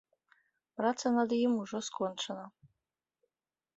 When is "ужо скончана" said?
1.65-2.45